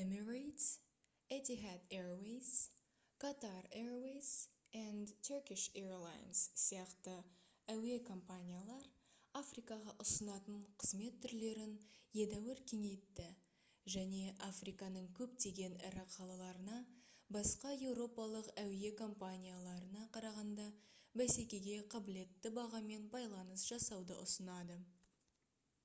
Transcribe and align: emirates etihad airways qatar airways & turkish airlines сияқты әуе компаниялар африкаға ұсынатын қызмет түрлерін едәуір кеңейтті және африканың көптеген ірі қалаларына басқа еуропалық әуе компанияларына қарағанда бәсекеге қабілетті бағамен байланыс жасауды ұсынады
emirates 0.00 0.64
etihad 1.36 1.80
airways 1.98 2.50
qatar 3.22 3.62
airways 3.80 4.30
& 4.82 5.24
turkish 5.28 5.64
airlines 5.80 6.42
сияқты 6.64 7.14
әуе 7.74 7.96
компаниялар 8.10 8.84
африкаға 9.40 9.94
ұсынатын 10.04 10.60
қызмет 10.84 11.18
түрлерін 11.26 11.72
едәуір 12.24 12.62
кеңейтті 12.74 13.26
және 13.96 14.22
африканың 14.50 15.10
көптеген 15.20 15.74
ірі 15.90 16.04
қалаларына 16.18 16.78
басқа 17.38 17.72
еуропалық 17.90 18.52
әуе 18.66 18.92
компанияларына 19.02 20.06
қарағанда 20.18 20.68
бәсекеге 21.22 21.82
қабілетті 21.96 22.54
бағамен 22.60 23.10
байланыс 23.18 23.66
жасауды 23.74 24.22
ұсынады 24.28 24.78